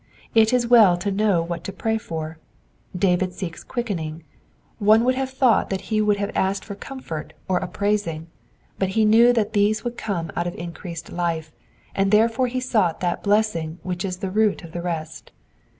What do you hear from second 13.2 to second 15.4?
blessing which is the root of the rest.